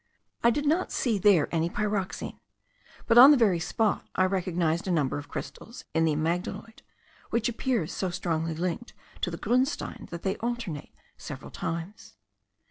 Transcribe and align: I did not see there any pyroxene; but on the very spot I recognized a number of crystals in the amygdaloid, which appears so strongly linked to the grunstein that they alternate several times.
I 0.43 0.49
did 0.49 0.65
not 0.65 0.91
see 0.91 1.19
there 1.19 1.47
any 1.53 1.69
pyroxene; 1.69 2.39
but 3.05 3.19
on 3.19 3.29
the 3.29 3.37
very 3.37 3.59
spot 3.59 4.03
I 4.15 4.25
recognized 4.25 4.87
a 4.87 4.91
number 4.91 5.19
of 5.19 5.29
crystals 5.29 5.85
in 5.93 6.05
the 6.05 6.13
amygdaloid, 6.15 6.81
which 7.29 7.47
appears 7.47 7.91
so 7.93 8.09
strongly 8.09 8.55
linked 8.55 8.93
to 9.21 9.29
the 9.29 9.37
grunstein 9.37 10.07
that 10.09 10.23
they 10.23 10.37
alternate 10.37 10.95
several 11.19 11.51
times. 11.51 12.15